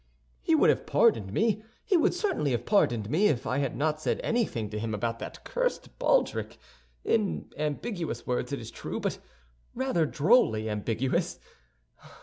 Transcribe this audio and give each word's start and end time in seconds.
He 0.41 0.55
would 0.55 0.71
have 0.71 0.87
pardoned 0.87 1.31
me, 1.31 1.61
he 1.85 1.95
would 1.95 2.15
certainly 2.15 2.53
have 2.53 2.65
pardoned 2.65 3.07
me, 3.07 3.27
if 3.27 3.45
I 3.45 3.59
had 3.59 3.77
not 3.77 4.01
said 4.01 4.19
anything 4.23 4.67
to 4.71 4.79
him 4.79 4.95
about 4.95 5.19
that 5.19 5.43
cursed 5.43 5.99
baldric—in 5.99 7.51
ambiguous 7.55 8.25
words, 8.25 8.51
it 8.51 8.59
is 8.59 8.71
true, 8.71 8.99
but 8.99 9.19
rather 9.75 10.07
drolly 10.07 10.71
ambiguous. 10.71 11.39